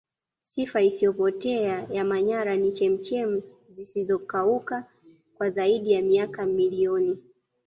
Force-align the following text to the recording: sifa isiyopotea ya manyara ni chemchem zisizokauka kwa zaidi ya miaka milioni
sifa 0.39 0.81
isiyopotea 0.81 1.87
ya 1.89 2.05
manyara 2.05 2.55
ni 2.57 2.71
chemchem 2.71 3.41
zisizokauka 3.69 4.85
kwa 5.37 5.49
zaidi 5.49 5.91
ya 5.91 6.01
miaka 6.01 6.45
milioni 6.45 7.23